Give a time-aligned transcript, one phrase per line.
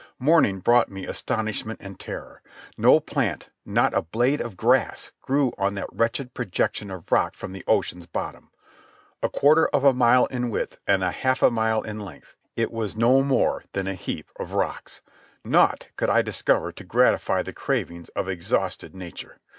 [0.17, 2.41] Morning brought me astonishment and terror.
[2.75, 7.51] No plant, not a blade of grass, grew on that wretched projection of rock from
[7.51, 8.49] the ocean's bottom.
[9.21, 12.97] A quarter of a mile in width and a half mile in length, it was
[12.97, 15.03] no more than a heap of rocks.
[15.45, 19.37] Naught could I discover to gratify the cravings of exhausted nature.